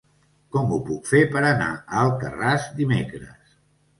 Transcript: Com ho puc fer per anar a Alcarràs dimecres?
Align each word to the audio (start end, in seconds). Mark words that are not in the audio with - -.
Com 0.53 0.71
ho 0.77 0.79
puc 0.85 1.09
fer 1.09 1.19
per 1.35 1.43
anar 1.49 1.67
a 1.75 1.99
Alcarràs 2.05 2.65
dimecres? 2.79 3.55